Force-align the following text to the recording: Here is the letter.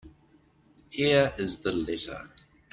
Here 0.89 1.31
is 1.37 1.59
the 1.59 1.71
letter. 1.73 2.31